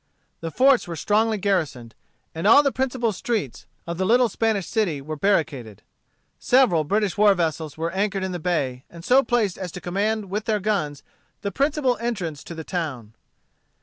The 0.39 0.49
forts 0.49 0.87
were 0.87 0.95
strongly 0.95 1.37
garrisoned, 1.37 1.93
and 2.33 2.47
all 2.47 2.63
the 2.63 2.71
principal 2.71 3.11
streets 3.11 3.67
of 3.85 3.99
the 3.99 4.03
little 4.07 4.29
Spanish 4.29 4.65
city 4.65 4.99
were 4.99 5.15
barricaded. 5.15 5.83
Several 6.39 6.83
British 6.83 7.19
war 7.19 7.35
vessels 7.35 7.77
were 7.77 7.91
anchored 7.91 8.23
in 8.23 8.31
the 8.31 8.39
bay, 8.39 8.83
and 8.89 9.05
so 9.05 9.21
placed 9.21 9.59
as 9.59 9.71
to 9.73 9.79
command 9.79 10.31
with 10.31 10.45
their 10.45 10.59
guns 10.59 11.03
the 11.43 11.51
principal 11.51 11.97
entrance 11.97 12.43
to 12.45 12.55
the 12.55 12.63
town. 12.63 13.13